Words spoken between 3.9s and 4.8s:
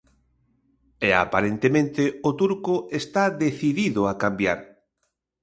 a cambiar.